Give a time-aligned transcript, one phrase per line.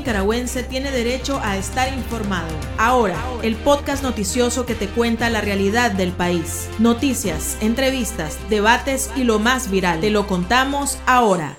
[0.00, 2.48] nicaragüense tiene derecho a estar informado.
[2.78, 6.70] Ahora, el podcast noticioso que te cuenta la realidad del país.
[6.78, 10.00] Noticias, entrevistas, debates y lo más viral.
[10.00, 11.58] Te lo contamos ahora.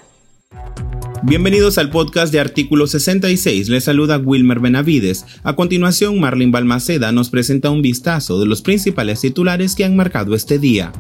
[1.22, 3.70] Bienvenidos al podcast de Artículo 66.
[3.70, 5.24] Les saluda Wilmer Benavides.
[5.44, 10.34] A continuación, Marlene Balmaceda nos presenta un vistazo de los principales titulares que han marcado
[10.34, 10.92] este día.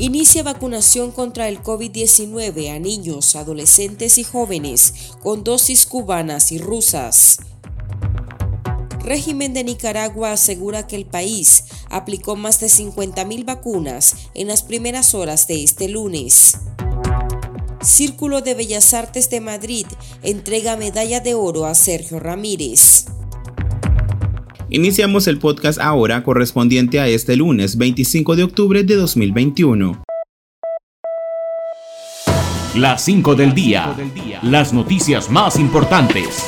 [0.00, 7.38] Inicia vacunación contra el COVID-19 a niños, adolescentes y jóvenes con dosis cubanas y rusas.
[8.98, 15.14] Régimen de Nicaragua asegura que el país aplicó más de 50.000 vacunas en las primeras
[15.14, 16.56] horas de este lunes.
[17.80, 19.86] Círculo de Bellas Artes de Madrid
[20.24, 23.04] entrega medalla de oro a Sergio Ramírez.
[24.74, 30.02] Iniciamos el podcast ahora correspondiente a este lunes 25 de octubre de 2021.
[32.74, 33.94] Las 5 del día.
[34.42, 36.44] Las noticias más importantes.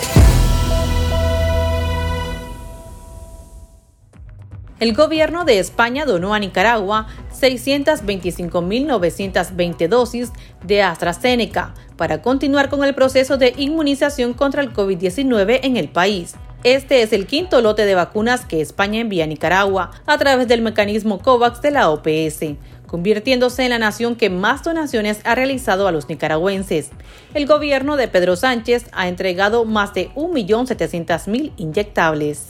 [4.80, 10.32] El gobierno de España donó a Nicaragua 625.920 dosis
[10.64, 16.34] de AstraZeneca para continuar con el proceso de inmunización contra el COVID-19 en el país.
[16.64, 20.62] Este es el quinto lote de vacunas que España envía a Nicaragua a través del
[20.62, 25.92] mecanismo COVAX de la OPS convirtiéndose en la nación que más donaciones ha realizado a
[25.92, 26.90] los nicaragüenses.
[27.34, 32.48] El gobierno de Pedro Sánchez ha entregado más de 1.700.000 inyectables.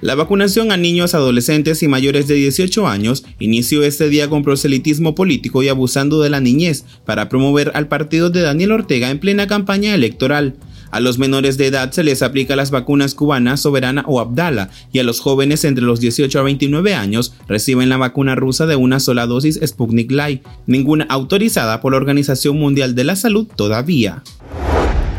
[0.00, 5.14] La vacunación a niños, adolescentes y mayores de 18 años inició este día con proselitismo
[5.14, 9.46] político y abusando de la niñez para promover al partido de Daniel Ortega en plena
[9.46, 10.56] campaña electoral.
[10.92, 14.98] A los menores de edad se les aplica las vacunas cubanas Soberana o Abdala y
[14.98, 19.00] a los jóvenes entre los 18 a 29 años reciben la vacuna rusa de una
[19.00, 24.22] sola dosis Sputnik Light, ninguna autorizada por la Organización Mundial de la Salud todavía.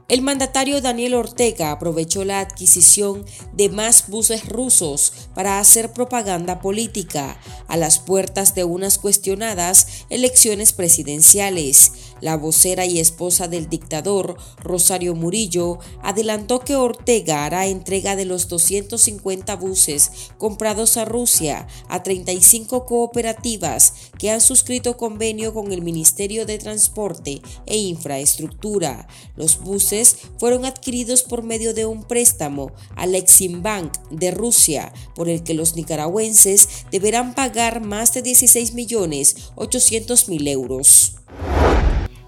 [0.10, 7.40] El mandatario Daniel Ortega aprovechó la adquisición de más buses rusos para hacer propaganda política
[7.68, 12.03] a las puertas de unas cuestionadas elecciones presidenciales.
[12.24, 18.48] La vocera y esposa del dictador, Rosario Murillo, adelantó que Ortega hará entrega de los
[18.48, 26.46] 250 buses comprados a Rusia a 35 cooperativas que han suscrito convenio con el Ministerio
[26.46, 29.06] de Transporte e Infraestructura.
[29.36, 35.28] Los buses fueron adquiridos por medio de un préstamo al Exim Bank de Rusia, por
[35.28, 41.16] el que los nicaragüenses deberán pagar más de 16 millones 800 mil euros.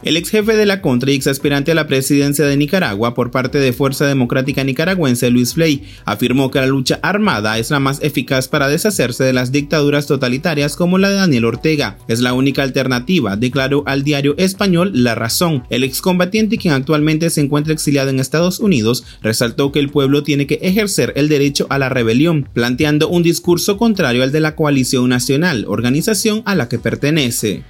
[0.05, 3.31] El ex jefe de la contra y ex aspirante a la presidencia de Nicaragua por
[3.31, 7.97] parte de Fuerza Democrática Nicaragüense, Luis Flay, afirmó que la lucha armada es la más
[8.03, 11.97] eficaz para deshacerse de las dictaduras totalitarias como la de Daniel Ortega.
[12.07, 15.63] Es la única alternativa, declaró al diario español La Razón.
[15.71, 20.45] El excombatiente, quien actualmente se encuentra exiliado en Estados Unidos, resaltó que el pueblo tiene
[20.45, 25.09] que ejercer el derecho a la rebelión, planteando un discurso contrario al de la Coalición
[25.09, 27.63] Nacional, organización a la que pertenece.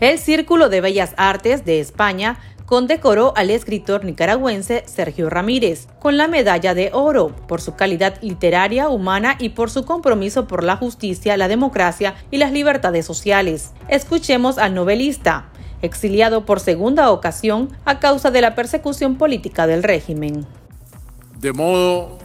[0.00, 6.28] El Círculo de Bellas Artes de España condecoró al escritor nicaragüense Sergio Ramírez con la
[6.28, 11.36] medalla de oro por su calidad literaria, humana y por su compromiso por la justicia,
[11.36, 13.72] la democracia y las libertades sociales.
[13.88, 15.46] Escuchemos al novelista,
[15.82, 20.46] exiliado por segunda ocasión a causa de la persecución política del régimen.
[21.38, 22.18] De modo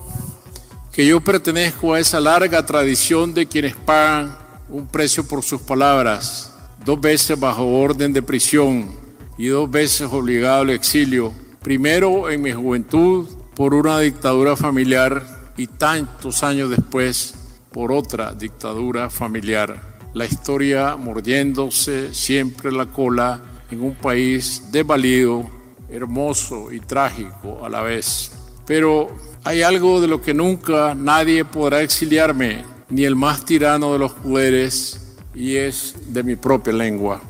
[0.93, 4.37] que yo pertenezco a esa larga tradición de quienes pagan
[4.69, 6.48] un precio por sus palabras
[6.89, 8.89] dos veces bajo orden de prisión
[9.37, 15.67] y dos veces obligado al exilio, primero en mi juventud por una dictadura familiar y
[15.67, 17.35] tantos años después
[17.71, 19.99] por otra dictadura familiar.
[20.15, 23.39] La historia mordiéndose siempre la cola
[23.69, 25.47] en un país desvalido,
[25.89, 28.31] hermoso y trágico a la vez.
[28.65, 33.99] Pero hay algo de lo que nunca nadie podrá exiliarme, ni el más tirano de
[33.99, 37.21] los poderes, y es de mi propia lengua.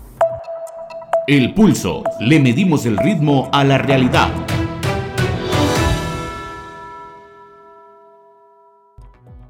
[1.28, 2.04] El pulso.
[2.20, 4.30] Le medimos el ritmo a la realidad.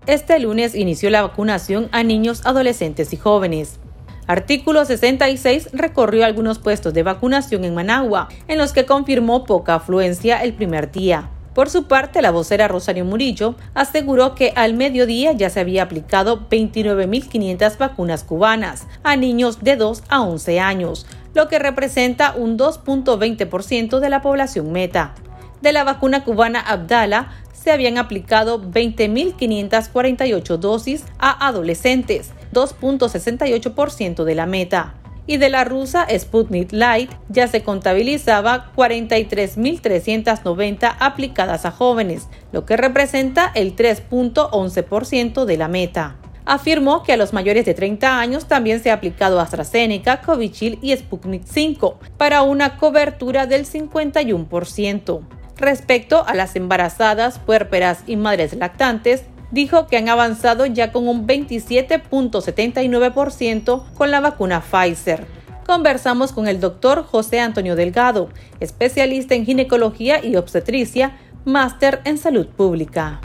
[0.06, 3.80] Este lunes inició la vacunación a niños, adolescentes y jóvenes.
[4.26, 10.44] Artículo 66 recorrió algunos puestos de vacunación en Managua, en los que confirmó poca afluencia
[10.44, 11.30] el primer día.
[11.54, 16.48] Por su parte, la vocera Rosario Murillo aseguró que al mediodía ya se había aplicado
[16.50, 24.00] 29.500 vacunas cubanas a niños de 2 a 11 años, lo que representa un 2.20%
[24.00, 25.16] de la población meta.
[25.62, 34.46] De la vacuna cubana Abdala, se habían aplicado 20.548 dosis a adolescentes, 2.68% de la
[34.46, 34.99] meta
[35.30, 42.76] y de la rusa Sputnik Light ya se contabilizaba 43.390 aplicadas a jóvenes, lo que
[42.76, 46.16] representa el 3.11% de la meta.
[46.46, 50.98] Afirmó que a los mayores de 30 años también se ha aplicado AstraZeneca, Covichil y
[50.98, 55.20] Sputnik 5 para una cobertura del 51%.
[55.58, 61.28] Respecto a las embarazadas, puérperas y madres lactantes, dijo que han avanzado ya con un
[61.28, 65.26] 27.79% con la vacuna Pfizer.
[65.66, 68.30] Conversamos con el doctor José Antonio Delgado,
[68.60, 73.22] especialista en ginecología y obstetricia, máster en salud pública.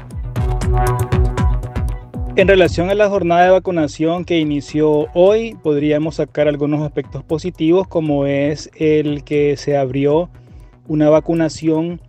[2.37, 7.87] En relación a la jornada de vacunación que inició hoy, podríamos sacar algunos aspectos positivos
[7.87, 10.29] como es el que se abrió
[10.89, 12.01] una vacunación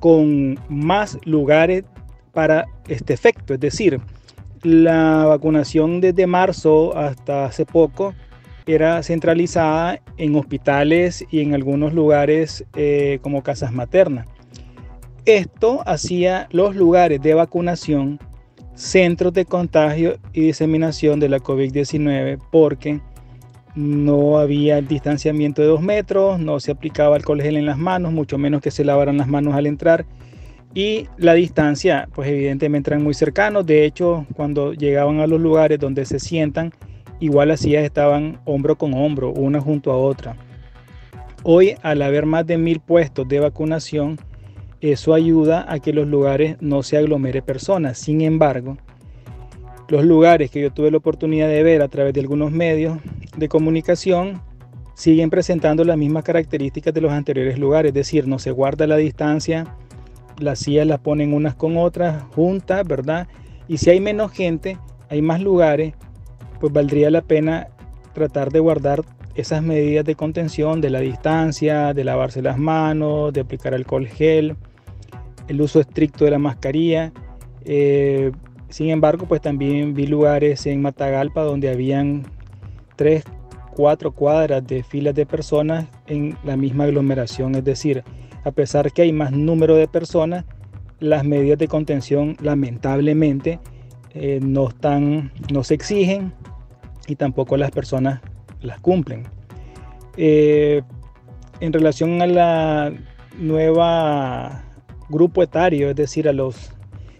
[0.00, 1.84] con más lugares
[2.36, 3.54] para este efecto.
[3.54, 3.98] Es decir,
[4.62, 8.12] la vacunación desde marzo hasta hace poco
[8.66, 14.26] era centralizada en hospitales y en algunos lugares eh, como casas maternas.
[15.24, 18.18] Esto hacía los lugares de vacunación
[18.74, 23.00] centros de contagio y diseminación de la COVID-19 porque
[23.74, 28.36] no había distanciamiento de dos metros, no se aplicaba alcohol gel en las manos, mucho
[28.36, 30.04] menos que se lavaran las manos al entrar
[30.76, 33.64] y la distancia, pues evidentemente eran muy cercanos.
[33.64, 36.70] De hecho, cuando llegaban a los lugares donde se sientan,
[37.18, 40.36] igual las sillas estaban hombro con hombro, una junto a otra.
[41.42, 44.18] Hoy, al haber más de mil puestos de vacunación,
[44.82, 47.96] eso ayuda a que los lugares no se aglomere personas.
[47.96, 48.76] Sin embargo,
[49.88, 52.98] los lugares que yo tuve la oportunidad de ver a través de algunos medios
[53.34, 54.42] de comunicación
[54.92, 58.96] siguen presentando las mismas características de los anteriores lugares, es decir, no se guarda la
[58.98, 59.74] distancia,
[60.38, 63.28] las sillas las ponen unas con otras juntas, ¿verdad?
[63.68, 64.78] Y si hay menos gente,
[65.08, 65.94] hay más lugares,
[66.60, 67.68] pues valdría la pena
[68.12, 69.04] tratar de guardar
[69.34, 74.56] esas medidas de contención de la distancia, de lavarse las manos, de aplicar alcohol gel,
[75.48, 77.12] el uso estricto de la mascarilla.
[77.64, 78.32] Eh,
[78.68, 82.24] sin embargo, pues también vi lugares en Matagalpa donde habían
[82.96, 83.24] tres,
[83.76, 88.02] cuatro cuadras de filas de personas en la misma aglomeración, es decir,
[88.42, 90.46] a pesar que hay más número de personas,
[90.98, 93.60] las medidas de contención lamentablemente
[94.14, 96.32] eh, no, están, no se exigen
[97.06, 98.22] y tampoco las personas
[98.62, 99.24] las cumplen.
[100.16, 100.80] Eh,
[101.60, 102.94] en relación a la
[103.38, 104.64] nueva
[105.10, 106.72] grupo etario, es decir, a los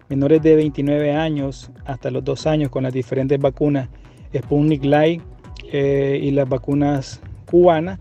[0.08, 3.90] menores de 29 años hasta los 2 años con las diferentes vacunas
[4.34, 5.22] Sputnik Light
[5.72, 7.98] eh, y las vacunas cubanas,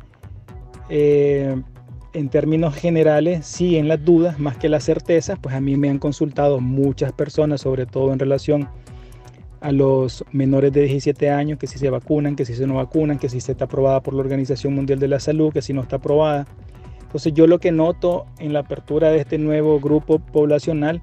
[2.15, 5.99] en términos generales siguen las dudas más que las certezas, pues a mí me han
[5.99, 8.69] consultado muchas personas, sobre todo en relación
[9.59, 13.17] a los menores de 17 años, que si se vacunan, que si se no vacunan,
[13.17, 15.81] que si se está aprobada por la Organización Mundial de la Salud, que si no
[15.81, 16.47] está aprobada.
[17.01, 21.01] Entonces yo lo que noto en la apertura de este nuevo grupo poblacional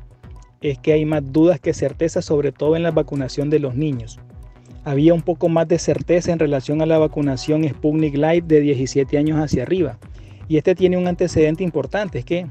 [0.61, 4.21] es que hay más dudas que certezas, sobre todo en la vacunación de los niños.
[4.85, 9.17] Había un poco más de certeza en relación a la vacunación Sputnik Light de 17
[9.17, 9.99] años hacia arriba
[10.49, 12.47] y este tiene un antecedente importante, es que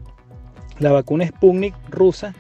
[0.80, 2.34] la vacuna Sputnik rusa,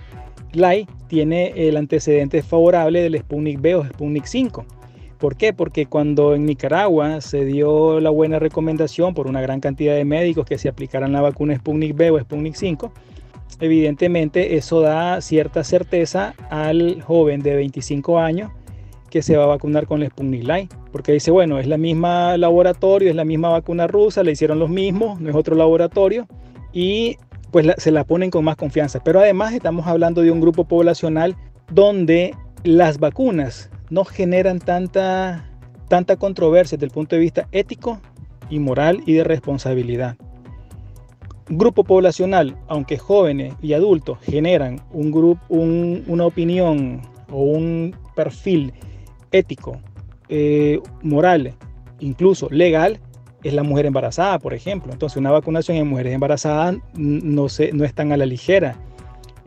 [0.54, 4.66] Light, tiene el antecedente favorable del Sputnik B o Sputnik 5.
[5.20, 5.54] ¿Por qué?
[5.54, 10.48] Porque cuando en Nicaragua se dio la buena recomendación por una gran cantidad de médicos
[10.48, 12.92] que se aplicaran la vacuna Sputnik B o Sputnik 5,
[13.60, 18.52] evidentemente eso da cierta certeza al joven de 25 años
[19.12, 22.38] que se va a vacunar con la Sputnik Light, porque dice, bueno, es la misma
[22.38, 26.26] laboratorio, es la misma vacuna rusa, le hicieron los mismos, no es otro laboratorio,
[26.74, 27.18] y
[27.52, 29.04] pues se la ponen con más confianza.
[29.04, 31.36] Pero además estamos hablando de un grupo poblacional
[31.72, 35.46] donde las vacunas no generan tanta,
[35.90, 38.00] tanta controversia desde el punto de vista ético
[38.50, 40.16] y moral y de responsabilidad.
[41.50, 48.74] Grupo poblacional, aunque jóvenes y adultos generan un grupo, una opinión o un perfil
[49.32, 49.80] ético,
[50.30, 51.54] eh, moral,
[52.00, 53.00] incluso legal,
[53.44, 54.92] es la mujer embarazada, por ejemplo.
[54.92, 58.78] Entonces, una vacunación en mujeres embarazadas no, se, no es tan a la ligera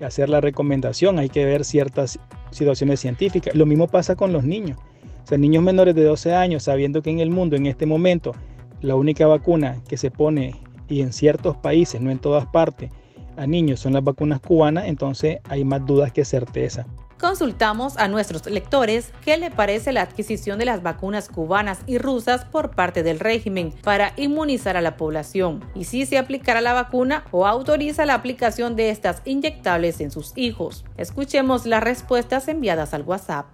[0.02, 2.18] hacer la recomendación, hay que ver ciertas
[2.50, 3.54] situaciones científicas.
[3.54, 4.78] Lo mismo pasa con los niños.
[5.24, 8.32] O sea, niños menores de 12 años, sabiendo que en el mundo, en este momento,
[8.80, 10.56] la única vacuna que se pone,
[10.88, 12.90] y en ciertos países, no en todas partes,
[13.36, 16.86] a niños son las vacunas cubanas, entonces hay más dudas que certeza.
[17.24, 22.44] Consultamos a nuestros lectores qué le parece la adquisición de las vacunas cubanas y rusas
[22.44, 27.24] por parte del régimen para inmunizar a la población y si se aplicará la vacuna
[27.30, 30.84] o autoriza la aplicación de estas inyectables en sus hijos.
[30.98, 33.46] Escuchemos las respuestas enviadas al WhatsApp.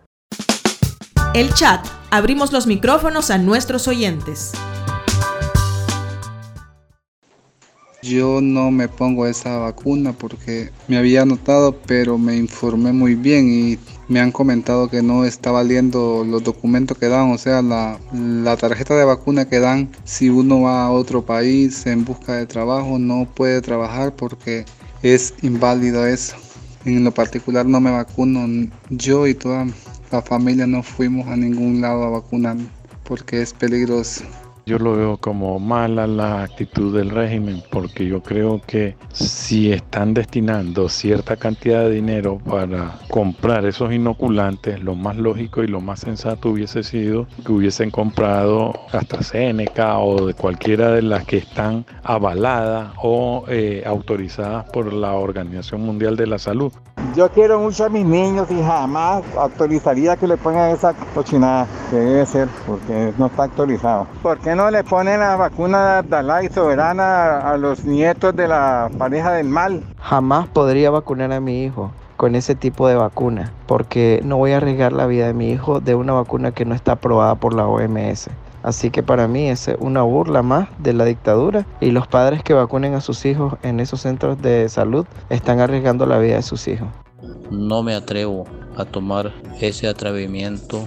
[1.33, 1.87] El chat.
[2.11, 4.51] Abrimos los micrófonos a nuestros oyentes.
[8.03, 13.51] Yo no me pongo esa vacuna porque me había anotado, pero me informé muy bien
[13.51, 13.79] y
[14.09, 18.57] me han comentado que no está valiendo los documentos que dan, o sea, la, la,
[18.57, 22.99] tarjeta de vacuna que dan si uno va a otro país en busca de trabajo,
[22.99, 24.65] no puede trabajar porque
[25.03, 26.37] es inválido eso.
[26.87, 29.67] En lo particular no me vacuno, yo y toda
[30.11, 32.57] la familia no fuimos a ningún lado a vacunar
[33.05, 34.25] porque es peligroso.
[34.71, 40.15] Yo lo veo como mala la actitud del régimen porque yo creo que si están
[40.15, 45.99] destinando cierta cantidad de dinero para comprar esos inoculantes, lo más lógico y lo más
[45.99, 52.93] sensato hubiese sido que hubiesen comprado AstraZeneca o de cualquiera de las que están avaladas
[53.03, 56.73] o eh, autorizadas por la Organización Mundial de la Salud.
[57.15, 61.97] Yo quiero mucho a mis niños y jamás autorizaría que le pongan esa cochinada que
[61.97, 64.07] debe ser porque no está actualizado.
[64.23, 66.05] ¿Por qué no le ponen la vacuna
[66.43, 69.83] y Soberana a los nietos de la pareja del mal?
[70.01, 74.59] Jamás podría vacunar a mi hijo con ese tipo de vacuna porque no voy a
[74.59, 77.67] arriesgar la vida de mi hijo de una vacuna que no está aprobada por la
[77.67, 78.29] OMS.
[78.63, 82.53] Así que para mí es una burla más de la dictadura y los padres que
[82.53, 86.69] vacunen a sus hijos en esos centros de salud están arriesgando la vida de sus
[86.69, 86.89] hijos.
[87.51, 88.45] No me atrevo
[88.77, 90.87] a tomar ese atrevimiento,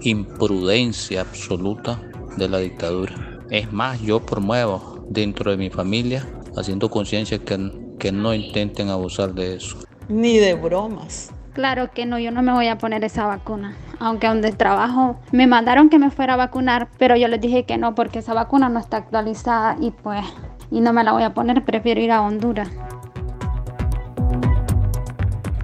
[0.00, 2.00] imprudencia absoluta
[2.36, 3.14] de la dictadura.
[3.50, 6.26] Es más, yo promuevo dentro de mi familia,
[6.56, 9.76] haciendo conciencia que, que no intenten abusar de eso.
[10.08, 11.30] Ni de bromas.
[11.52, 13.76] Claro que no, yo no me voy a poner esa vacuna.
[13.98, 17.76] Aunque donde trabajo me mandaron que me fuera a vacunar, pero yo les dije que
[17.76, 20.24] no porque esa vacuna no está actualizada y pues
[20.70, 22.70] y no me la voy a poner, prefiero ir a Honduras.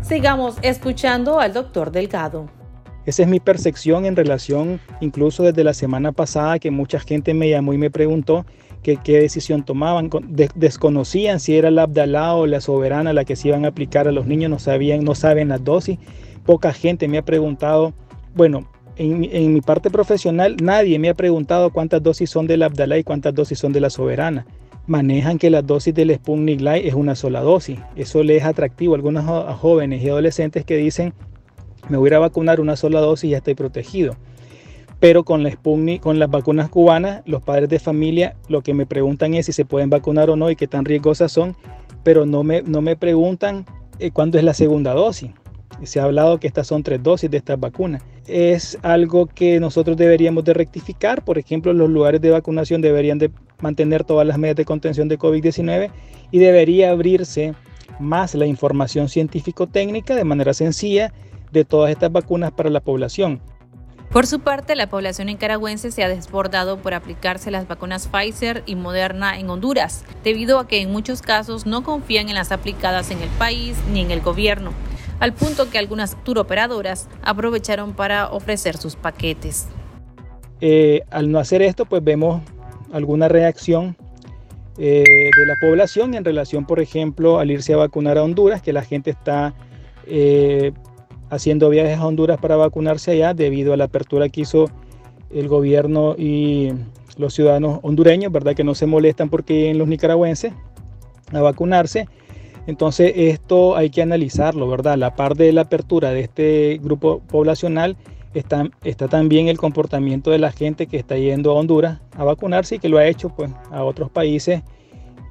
[0.03, 2.47] Sigamos escuchando al doctor Delgado.
[3.07, 7.49] Esa es mi percepción en relación, incluso desde la semana pasada, que mucha gente me
[7.49, 8.45] llamó y me preguntó
[8.83, 10.11] que, qué decisión tomaban.
[10.55, 14.13] desconocían si era la Abdalá o la Soberana la que se iban a aplicar a
[14.13, 15.99] los niños, no sabían, no saben las dosis.
[16.45, 17.93] Poca gente me ha preguntado,
[18.35, 22.99] bueno, en, mi parte profesional nadie me ha preguntado cuántas dosis son de la Abdalá
[22.99, 24.47] y cuántas dosis son de la Soberana.
[24.87, 27.79] Manejan que la dosis del Sputnik Light es una sola dosis.
[27.95, 29.25] Eso le es atractivo a algunos
[29.59, 31.13] jóvenes y adolescentes que dicen
[31.89, 34.17] me voy a vacunar una sola dosis y ya estoy protegido.
[35.01, 39.53] Pero con las vacunas cubanas, los padres de familia lo que me preguntan es si
[39.53, 41.57] se pueden vacunar o no y qué tan riesgosas son,
[42.03, 43.65] pero no me, no me preguntan
[43.99, 45.31] eh, cuándo es la segunda dosis.
[45.85, 48.03] Se ha hablado que estas son tres dosis de estas vacunas.
[48.27, 51.25] Es algo que nosotros deberíamos de rectificar.
[51.25, 55.19] Por ejemplo, los lugares de vacunación deberían de mantener todas las medidas de contención de
[55.19, 55.91] COVID-19
[56.33, 57.55] y debería abrirse
[58.01, 61.13] más la información científico-técnica de manera sencilla
[61.53, 63.41] de todas estas vacunas para la población.
[64.11, 68.75] Por su parte, la población nicaragüense se ha desbordado por aplicarse las vacunas Pfizer y
[68.75, 73.21] Moderna en Honduras, debido a que en muchos casos no confían en las aplicadas en
[73.21, 74.73] el país ni en el gobierno,
[75.21, 79.69] al punto que algunas turoperadoras aprovecharon para ofrecer sus paquetes.
[80.63, 82.43] Eh, al no hacer esto, pues vemos
[82.93, 83.95] alguna reacción
[84.79, 88.73] eh, de la población en relación, por ejemplo, al irse a vacunar a Honduras, que
[88.73, 89.55] la gente está
[90.07, 90.73] eh,
[91.31, 94.67] haciendo viajes a Honduras para vacunarse allá debido a la apertura que hizo
[95.31, 96.73] el gobierno y
[97.17, 98.55] los ciudadanos hondureños, ¿verdad?
[98.55, 100.53] Que no se molestan porque en los nicaragüenses
[101.33, 102.09] a vacunarse.
[102.67, 104.97] Entonces esto hay que analizarlo, ¿verdad?
[104.97, 107.97] La par de la apertura de este grupo poblacional
[108.35, 112.77] está, está también el comportamiento de la gente que está yendo a Honduras a vacunarse
[112.77, 114.63] y que lo ha hecho pues a otros países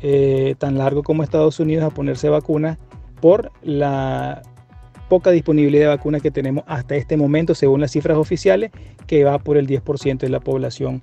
[0.01, 2.77] eh, tan largo como Estados Unidos a ponerse vacuna
[3.22, 4.42] por la
[5.08, 8.72] poca disponibilidad de vacunas que tenemos hasta este momento, según las cifras oficiales,
[9.06, 11.02] que va por el 10% de la población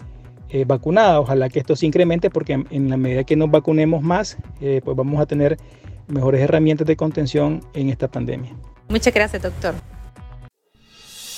[0.51, 1.21] eh, vacunada.
[1.21, 4.97] Ojalá que esto se incremente porque en la medida que nos vacunemos más, eh, pues
[4.97, 5.57] vamos a tener
[6.07, 8.55] mejores herramientas de contención en esta pandemia.
[8.89, 9.75] Muchas gracias, doctor.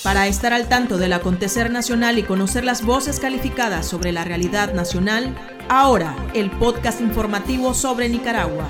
[0.03, 4.73] Para estar al tanto del acontecer nacional y conocer las voces calificadas sobre la realidad
[4.73, 5.35] nacional,
[5.69, 8.67] ahora el podcast informativo sobre Nicaragua.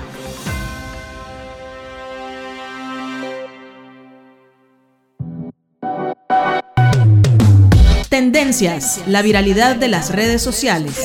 [8.18, 10.96] Tendencias, la viralidad de las redes sociales.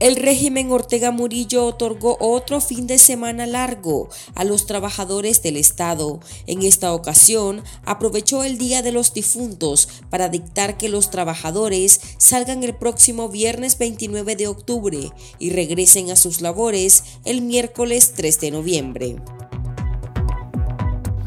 [0.00, 6.20] El régimen Ortega Murillo otorgó otro fin de semana largo a los trabajadores del Estado.
[6.46, 12.64] En esta ocasión, aprovechó el Día de los Difuntos para dictar que los trabajadores salgan
[12.64, 18.50] el próximo viernes 29 de octubre y regresen a sus labores el miércoles 3 de
[18.52, 19.16] noviembre.